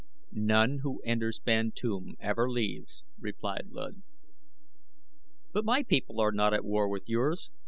"None 0.31 0.79
who 0.79 0.99
enters 1.03 1.37
Bantoom 1.39 2.15
ever 2.19 2.49
leaves," 2.49 3.03
replied 3.19 3.67
Luud. 3.69 4.01
"But 5.53 5.63
my 5.63 5.83
people 5.83 6.19
are 6.19 6.31
not 6.31 6.55
at 6.55 6.65
war 6.65 6.89
with 6.89 7.07
yours. 7.07 7.51